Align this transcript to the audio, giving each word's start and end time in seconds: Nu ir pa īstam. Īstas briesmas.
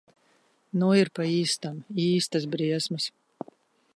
Nu 0.83 0.87
ir 0.99 1.11
pa 1.19 1.27
īstam. 1.33 1.77
Īstas 2.07 2.49
briesmas. 2.57 3.09